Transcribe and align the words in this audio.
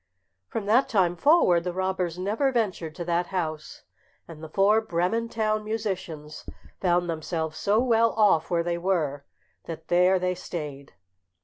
From 0.47 0.65
that 0.65 0.89
time 0.89 1.15
forward 1.15 1.63
the 1.63 1.73
robbers 1.73 2.17
never 2.17 2.51
ventured 2.51 2.95
to 2.95 3.05
that 3.05 3.27
house, 3.27 3.83
and 4.27 4.41
the 4.41 4.49
four 4.49 4.81
Bremen 4.81 5.29
town 5.29 5.63
musicians 5.63 6.43
found 6.79 7.07
themselves 7.07 7.59
so 7.59 7.79
well 7.79 8.13
off 8.13 8.49
where 8.49 8.63
they 8.63 8.79
were, 8.79 9.25
that 9.65 9.89
there 9.89 10.17
they 10.17 10.33
stayed. 10.33 10.95